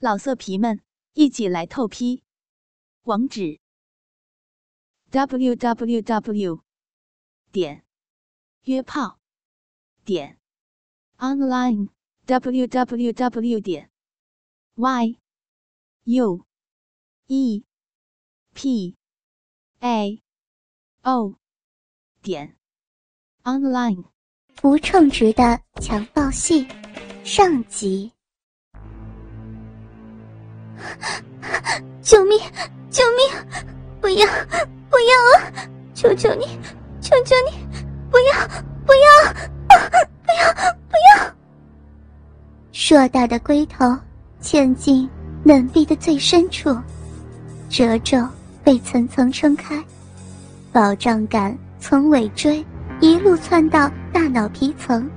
[0.00, 0.80] 老色皮们，
[1.14, 2.22] 一起来透批！
[3.02, 3.58] 网址
[5.10, 6.62] ：w w w
[7.50, 7.84] 点
[8.62, 9.18] 约炮
[10.04, 10.38] 点
[11.16, 11.88] online
[12.26, 13.90] w w w 点
[14.76, 15.18] y
[16.04, 16.46] u
[17.26, 17.64] e
[18.54, 18.96] p
[19.80, 20.22] a
[21.02, 21.34] o
[22.22, 22.56] 点
[23.42, 24.04] online。
[24.60, 26.68] 不称职的强暴戏
[27.24, 28.17] 上集。
[32.02, 32.38] 救命！
[32.90, 33.64] 救命！
[34.00, 34.26] 不要！
[34.88, 35.52] 不要啊！
[35.94, 36.46] 求求你！
[37.00, 37.58] 求求你！
[38.10, 38.48] 不要！
[38.86, 39.32] 不要！
[40.24, 40.72] 不要！
[40.88, 41.34] 不要！
[42.72, 43.94] 硕大的龟头
[44.40, 45.08] 嵌进
[45.44, 46.74] 嫩壁的最深处，
[47.68, 48.26] 褶皱
[48.64, 49.82] 被层层撑开，
[50.72, 52.64] 饱胀感从尾椎
[53.00, 55.08] 一路窜到大脑皮层。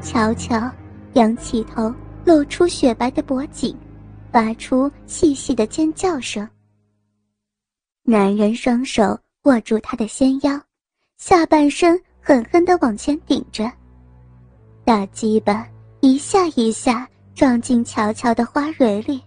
[0.00, 0.70] 悄悄
[1.12, 1.92] 仰起头，
[2.24, 3.76] 露出雪白的脖颈。
[4.32, 6.48] 发出细细的尖叫声。
[8.02, 10.58] 男人双手握住她的纤腰，
[11.18, 13.70] 下半身狠狠地往前顶着，
[14.84, 15.68] 大鸡巴
[16.00, 19.22] 一下一下撞进乔乔的花蕊里，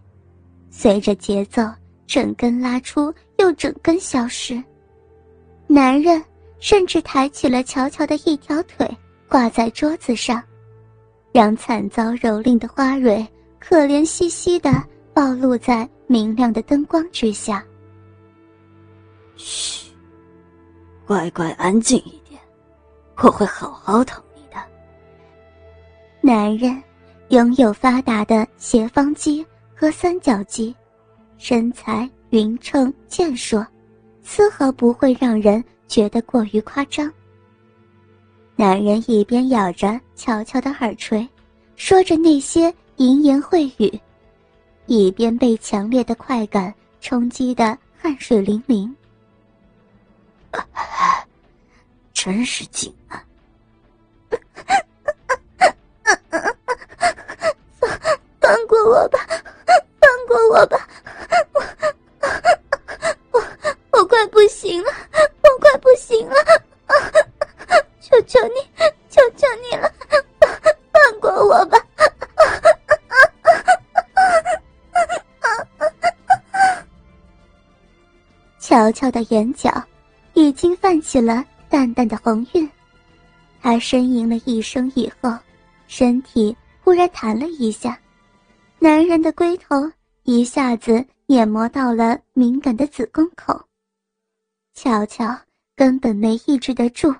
[0.71, 1.61] 随着节奏
[2.07, 4.61] 整根拉出又整根消失。
[5.67, 6.21] 男人
[6.59, 8.89] 甚至抬起了乔乔的一条腿
[9.29, 10.41] 挂在桌子上，
[11.31, 13.25] 让惨遭蹂躏的花蕊
[13.59, 14.71] 可怜兮兮的。
[15.15, 17.63] 暴露在明亮的灯光之下。
[19.37, 19.89] 嘘，
[21.07, 22.37] 乖乖安静一点，
[23.15, 24.61] 我会好好疼你的。
[26.19, 26.83] 男人
[27.29, 30.75] 拥有发达的斜方肌和三角肌，
[31.37, 33.65] 身材匀称健硕，
[34.21, 37.09] 丝毫不会让人觉得过于夸张。
[38.57, 41.25] 男人一边咬着乔乔的耳垂，
[41.77, 43.97] 说着那些淫言秽语。
[44.87, 48.95] 一边被强烈的快感冲击的汗水淋淋，
[52.13, 53.23] 真是紧啊！
[57.79, 57.89] 放
[58.39, 59.19] 放过我吧，
[59.99, 60.84] 放过我吧，
[78.75, 79.71] 乔乔的眼角
[80.33, 82.69] 已经泛起了淡淡的红晕，
[83.61, 85.33] 他呻吟了一声以后，
[85.87, 86.53] 身体
[86.83, 87.97] 忽然弹了一下，
[88.77, 89.89] 男人的龟头
[90.23, 93.57] 一下子碾磨到了敏感的子宫口。
[94.73, 95.33] 乔乔
[95.73, 97.15] 根本没抑制得住，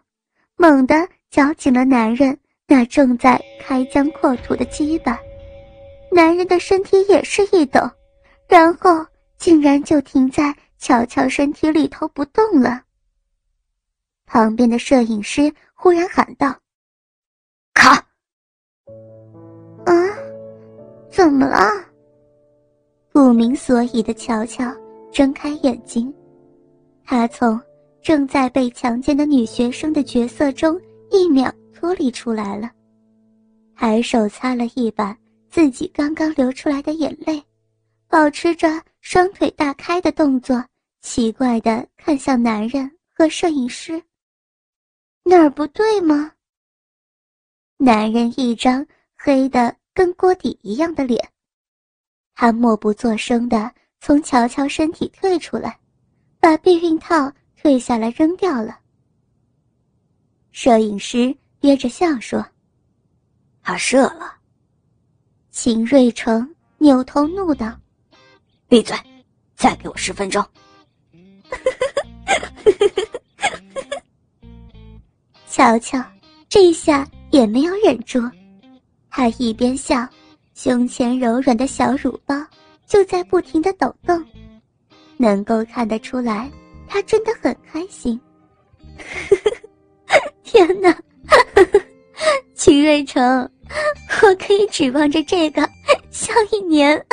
[0.57, 2.37] 猛地绞紧了男人
[2.67, 5.17] 那正在开疆扩土的鸡巴，
[6.11, 7.79] 男人的身体也是一抖，
[8.45, 9.05] 然后
[9.37, 10.53] 竟然就停在。
[10.85, 12.83] 乔乔身体里头不动了。
[14.27, 16.55] 旁边的摄影师忽然喊道
[17.73, 17.95] ：“卡！”
[19.83, 19.93] 啊，
[21.09, 21.57] 怎么了？
[23.11, 24.63] 不明所以的乔乔
[25.11, 26.13] 睁开眼睛，
[27.03, 27.59] 他从
[28.03, 30.79] 正在被强奸的女学生的角色中
[31.09, 32.69] 一秒脱离出来了，
[33.75, 35.17] 抬手擦了一把
[35.49, 37.43] 自己刚刚流出来的眼泪，
[38.07, 40.63] 保持着双腿大开的动作。
[41.05, 44.01] 奇怪的看向男人和摄影师，
[45.23, 46.33] 哪儿不对吗？
[47.77, 48.83] 男人一张
[49.15, 51.31] 黑的跟锅底一样的脸，
[52.33, 55.79] 他默不作声的从乔乔身体退出来，
[56.39, 58.79] 把避孕套退下来扔掉了。
[60.51, 62.43] 摄影师憋着笑说
[63.61, 64.37] ：“他射了。”
[65.51, 67.79] 秦瑞成扭头怒道
[68.67, 68.97] ：“闭嘴，
[69.55, 70.43] 再给我十分钟。”
[75.55, 75.97] 乔乔
[76.49, 78.29] 这下也没有忍住，
[79.09, 80.05] 他一边笑，
[80.53, 82.35] 胸前柔软的小乳包
[82.85, 84.21] 就在不停的抖动，
[85.15, 86.51] 能够看得出来，
[86.89, 88.19] 他真的很开心。
[90.43, 90.93] 天哪，
[92.53, 93.49] 秦瑞成，
[94.23, 95.61] 我可以指望着这个
[96.11, 97.01] 笑一年。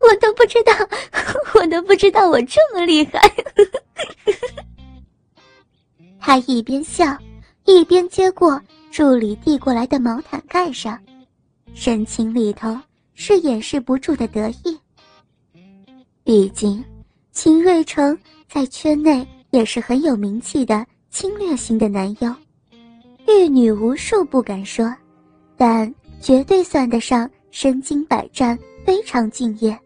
[0.00, 0.72] 我都不知道，
[1.52, 3.20] 我都不知道我这么厉害。
[6.24, 7.18] 他一边笑，
[7.64, 8.58] 一边接过
[8.92, 10.96] 助理递过来的毛毯盖上，
[11.74, 12.78] 神情里头
[13.14, 14.78] 是掩饰不住的得意。
[16.22, 16.82] 毕竟，
[17.32, 18.16] 秦瑞成
[18.48, 22.32] 在圈内也是很有名气的侵略型的男优，
[23.26, 24.94] 玉女无数不敢说，
[25.56, 29.76] 但绝对算得上身经百战，非常敬业。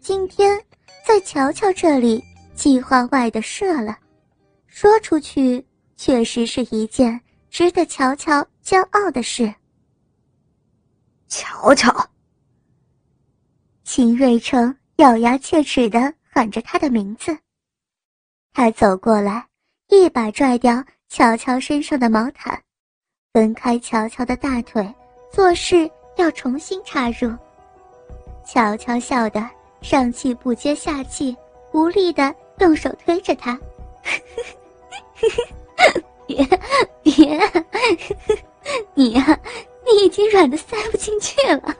[0.00, 0.60] 今天
[1.06, 2.20] 在乔乔这里
[2.56, 3.96] 计划外的射了，
[4.78, 5.64] 说出去
[5.96, 7.18] 确实是一件
[7.48, 9.50] 值得乔乔骄傲的事。
[11.28, 12.10] 乔乔，
[13.84, 17.34] 秦瑞成咬牙切齿的喊着他的名字。
[18.52, 19.48] 他走过来，
[19.88, 22.62] 一把拽掉乔乔身上的毛毯，
[23.32, 24.94] 分开乔乔的大腿，
[25.32, 27.34] 做事要重新插入。
[28.44, 29.48] 乔乔笑得
[29.80, 31.34] 上气不接下气，
[31.72, 33.58] 无力的用手推着他
[36.26, 36.46] ：“别
[37.02, 37.40] 别，
[38.94, 39.40] 你呀。”
[39.88, 41.72] 你已经软的塞不进去了，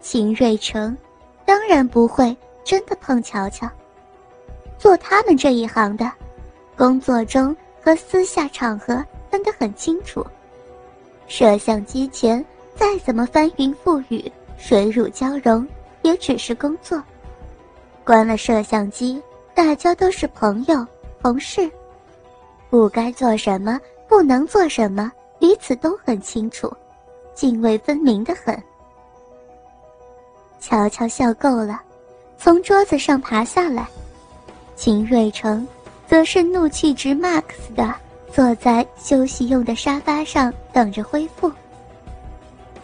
[0.00, 0.98] 秦瑞成
[1.44, 3.70] 当然不会真的碰乔乔。
[4.76, 6.10] 做他们这一行的，
[6.76, 10.26] 工作中和私下场合分得很清楚。
[11.28, 12.44] 摄像机前
[12.74, 15.64] 再怎么翻云覆雨、水乳交融，
[16.02, 17.00] 也只是工作。
[18.04, 19.22] 关了摄像机，
[19.58, 20.86] 大家都是朋友、
[21.20, 21.68] 同事，
[22.70, 23.76] 不该做什么。
[24.06, 26.72] 不能做什么，彼此都很清楚，
[27.34, 28.56] 泾渭分明的很。
[30.60, 31.82] 乔乔笑够了，
[32.38, 33.84] 从桌子上爬下来，
[34.76, 35.66] 秦瑞成
[36.06, 37.42] 则是怒气值 max
[37.74, 37.92] 的
[38.32, 41.50] 坐在休息用的沙发上等着恢复。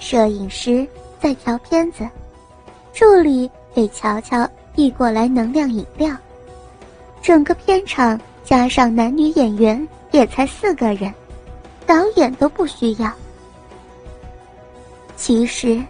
[0.00, 0.84] 摄影师
[1.20, 2.04] 在调片子，
[2.92, 4.44] 助理给乔乔
[4.74, 6.10] 递过来能量饮料。
[7.24, 9.88] 整个片场加上男女演员。
[10.12, 11.12] 也才四个人，
[11.88, 13.12] 导演都不需要。
[15.16, 15.82] 其实，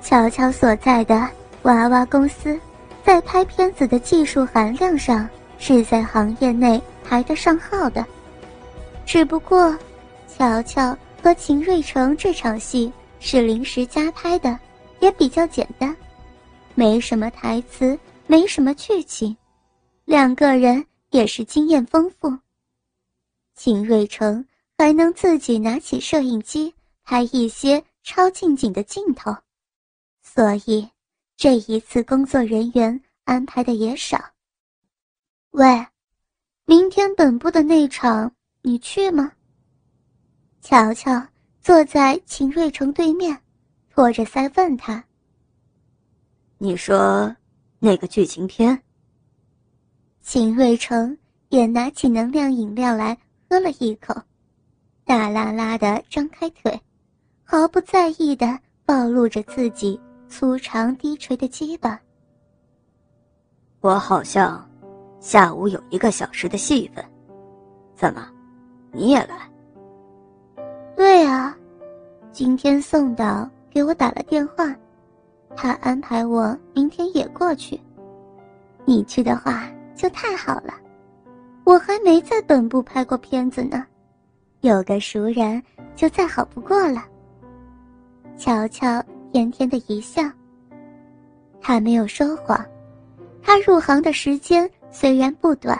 [0.00, 1.28] 乔乔所在的
[1.62, 2.56] 娃娃公司，
[3.04, 5.28] 在拍片子的技术含量上
[5.58, 8.06] 是在行业内排得上号的。
[9.04, 9.76] 只不过，
[10.28, 14.56] 乔乔和秦瑞成这场戏是临时加拍的，
[15.00, 15.92] 也比较简单，
[16.76, 17.98] 没什么台词，
[18.28, 19.36] 没什么剧情，
[20.12, 22.38] 两个人也是经验丰富。
[23.54, 29.34] 秦瑞成还能自己拿起摄影机拍一些超近景的镜头，
[30.20, 30.86] 所以
[31.34, 34.22] 这一次工作人员安排的也少。
[35.52, 35.86] 喂，
[36.66, 38.30] 明天本部的那场
[38.60, 39.32] 你去吗？
[40.60, 41.26] 乔乔
[41.62, 43.40] 坐在秦瑞成对面，
[43.88, 45.02] 托着腮问他
[46.58, 47.34] ：“你说
[47.78, 48.78] 那个剧情片？”
[50.22, 51.16] 秦瑞成
[51.48, 53.18] 也拿起能量饮料来。
[53.50, 54.14] 喝了一口，
[55.04, 56.80] 大拉拉的张开腿，
[57.44, 62.00] 毫不在意的暴露着自己粗长低垂的鸡巴。
[63.82, 64.66] 我好像
[65.20, 67.04] 下午有一个小时的戏份，
[67.94, 68.26] 怎么，
[68.90, 69.36] 你也来？
[70.96, 71.54] 对啊，
[72.32, 74.74] 今天宋导给我打了电话，
[75.54, 77.78] 他安排我明天也过去。
[78.86, 80.74] 你去的话就太好了。
[81.64, 83.84] 我还没在本部拍过片子呢，
[84.60, 85.62] 有个熟人
[85.94, 87.04] 就再好不过了。
[88.36, 90.22] 乔乔甜甜的一笑。
[91.60, 92.64] 他没有说谎，
[93.40, 95.78] 他入行的时间虽然不短，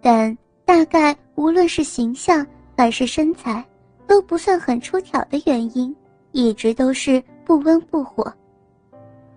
[0.00, 3.62] 但大概无论是形象还是身材，
[4.06, 5.94] 都不算很出挑的原因，
[6.32, 8.32] 一直都是不温不火。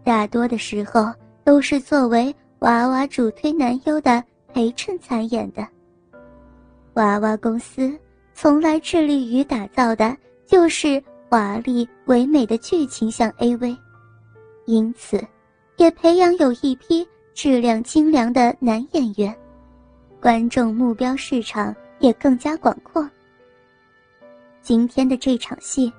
[0.06, 1.14] 大多的时候
[1.44, 4.24] 都是作为娃娃主推男优的。
[4.54, 5.68] 陪衬参演的
[6.94, 7.96] 娃娃公司，
[8.34, 13.78] 从来致力于打造的就是华丽唯美的剧情向 AV，
[14.66, 15.24] 因此，
[15.76, 19.38] 也培养有一批质量精良的男演员，
[20.20, 23.08] 观众目标市场也更加广阔。
[24.64, 25.94] 今天的这场戏，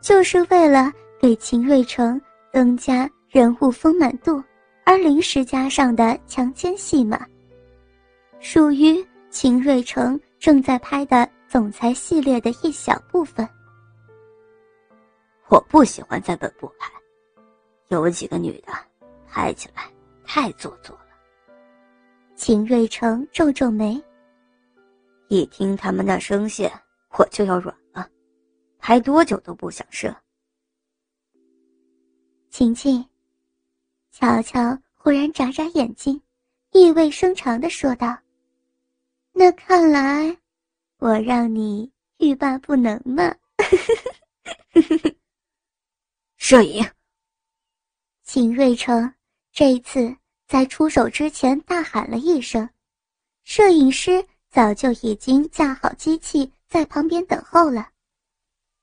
[0.00, 0.90] 就是为了
[1.20, 2.18] 给秦瑞成
[2.50, 4.42] 增加人物丰满度
[4.84, 7.26] 而临时加上的强奸戏码。
[8.40, 13.48] 属于秦瑞成正在拍的总裁系列的一小部分。
[15.48, 16.90] 我不喜欢在本部拍，
[17.88, 18.72] 有几个女的
[19.28, 19.90] 拍起来
[20.24, 21.06] 太做作了。
[22.34, 24.02] 秦瑞成皱皱眉，
[25.28, 26.72] 一听他们那声线，
[27.18, 28.08] 我就要软了，
[28.78, 30.14] 拍多久都不想射。
[32.48, 33.04] 晴晴，
[34.12, 36.20] 乔乔忽然眨眨眼睛，
[36.72, 38.18] 意味深长的说道。
[39.32, 40.36] 那看来，
[40.98, 43.34] 我让你欲罢不能嘛！
[46.36, 46.84] 摄影，
[48.24, 49.12] 秦瑞成
[49.52, 50.14] 这一次
[50.46, 52.68] 在出手之前大喊了一声，
[53.44, 57.88] 摄影师早就已经架好机器在旁边等候了。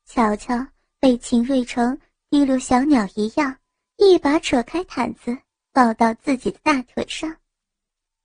[0.05, 0.65] 乔乔
[0.99, 3.55] 被秦瑞成滴溜小鸟一样，
[3.97, 5.35] 一把扯开毯子
[5.73, 7.35] 抱到自己的大腿上。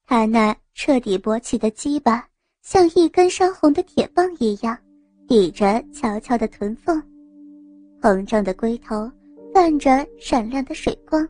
[0.06, 2.26] 他那彻底勃起的鸡巴
[2.62, 4.76] 像一根烧红的铁棒一样，
[5.26, 7.02] 抵着乔乔的臀缝，
[8.00, 9.10] 膨胀的龟头
[9.54, 11.26] 泛着闪亮的水光，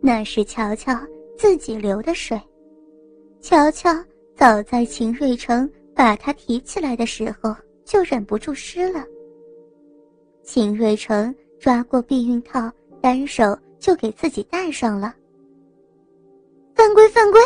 [0.00, 0.94] 那是乔乔
[1.36, 2.40] 自己流的水。
[3.40, 3.90] 乔乔
[4.36, 9.04] 早在秦瑞成把他提起来的时候就忍不住湿了。
[10.44, 12.70] 秦瑞成抓过避孕套，
[13.02, 15.12] 单手就给自己戴上了。
[16.74, 17.40] 犯规，犯规！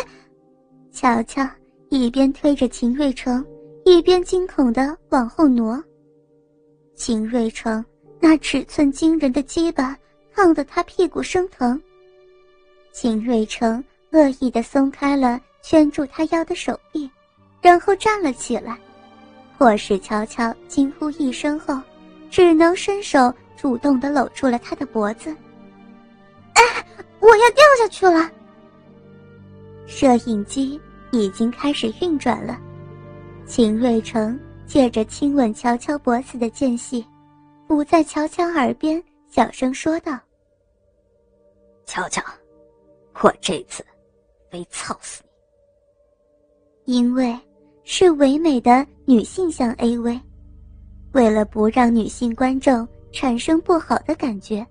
[0.91, 1.45] 乔乔
[1.89, 3.43] 一边推着秦瑞成，
[3.83, 5.83] 一边惊恐的往后挪。
[6.95, 7.83] 秦瑞成
[8.19, 9.97] 那尺寸惊人的鸡巴
[10.33, 11.81] 烫得他屁股生疼。
[12.91, 17.09] 秦瑞成恶意的松开了圈住他腰的手臂，
[17.61, 18.79] 然后站了起来，
[19.57, 21.79] 迫使乔乔惊呼一声后。
[22.29, 25.33] 只能伸手主动的搂住了他的脖子。
[27.19, 28.31] 哎，我要掉下去了！
[29.85, 30.79] 摄影机
[31.11, 32.59] 已经开始运转了，
[33.45, 37.05] 秦瑞成借着亲吻乔乔脖子的间隙，
[37.69, 40.17] 捂在乔乔耳边小声说道
[41.85, 42.21] ：“乔乔，
[43.21, 43.85] 我这次
[44.49, 45.23] 非操死
[46.85, 46.97] 你！
[46.97, 47.37] 因为
[47.83, 50.19] 是唯美的女性向 AV。”
[51.13, 54.67] 为了不让女性观众产生不好的感觉，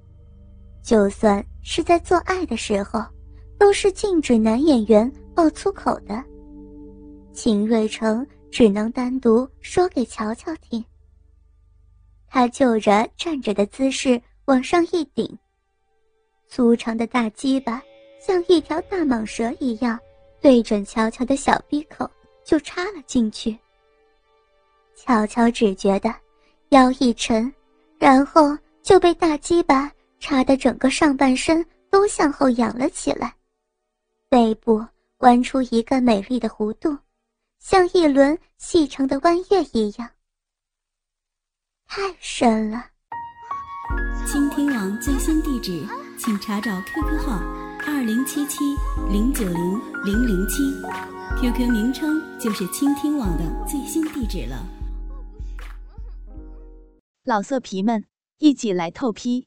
[0.87, 3.05] 就算是在做爱的时候，
[3.59, 6.23] 都是禁止男演员爆粗口的。
[7.33, 10.83] 秦瑞成只能单独说给乔乔听。
[12.29, 15.37] 他就着站着的姿势往上一顶，
[16.47, 17.83] 粗长的大鸡巴
[18.21, 19.99] 像一条大蟒蛇一样，
[20.41, 22.09] 对准乔乔的小鼻口
[22.45, 23.59] 就插了进去。
[24.95, 26.15] 乔乔只觉得。
[26.71, 27.53] 腰一沉，
[27.97, 29.89] 然后就被大鸡巴
[30.19, 33.35] 插得整个上半身都向后仰了起来，
[34.29, 34.85] 背部
[35.19, 36.97] 弯出一个美丽的弧度，
[37.59, 40.11] 像一轮细长的弯月一样，
[41.87, 42.87] 太深了。
[44.27, 45.87] 倾听网最新地址，
[46.19, 47.39] 请查找 QQ 号
[47.87, 48.65] 二零七七
[49.09, 50.63] 零九零零零七
[51.41, 54.67] ，QQ 名称就是倾听网的最新地址了。
[57.25, 58.05] 老色皮们，
[58.39, 59.47] 一起来透批！